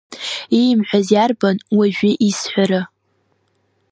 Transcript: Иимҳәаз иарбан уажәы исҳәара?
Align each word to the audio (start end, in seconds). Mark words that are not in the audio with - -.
Иимҳәаз 0.59 1.07
иарбан 1.15 1.57
уажәы 1.77 2.11
исҳәара? 2.27 2.81